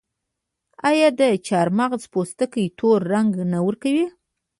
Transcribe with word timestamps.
آیا 0.89 1.09
د 1.19 1.21
چارمغز 1.47 2.03
پوستکي 2.13 2.65
تور 2.77 2.99
رنګ 3.13 3.31
نه 3.51 3.59
ورکوي؟ 3.67 4.05